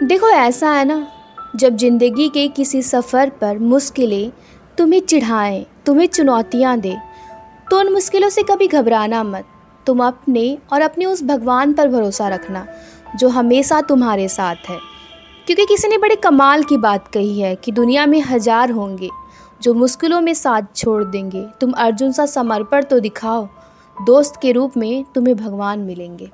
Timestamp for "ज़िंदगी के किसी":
1.76-2.82